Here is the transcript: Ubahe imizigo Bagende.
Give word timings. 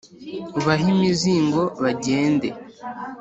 Ubahe 0.57 0.85
imizigo 0.95 1.61
Bagende. 1.83 2.49